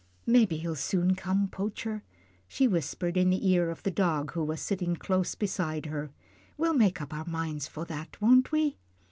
"Mebbe 0.25 0.53
he'll 0.53 0.73
soon 0.75 1.13
come, 1.13 1.47
Poacher," 1.47 2.01
she 2.47 2.67
whispered 2.67 3.15
in 3.17 3.29
the 3.29 3.47
ear 3.47 3.69
of 3.69 3.83
the 3.83 3.91
dog 3.91 4.31
who 4.33 4.43
was 4.43 4.59
sitting 4.59 4.95
close 4.95 5.35
beside 5.35 5.85
her. 5.85 6.09
"We'll 6.57 6.73
make 6.73 6.99
up 7.01 7.13
our 7.13 7.25
minds 7.27 7.67
for 7.67 7.85
that, 7.85 8.19
won't 8.19 8.51
we?" 8.51 8.79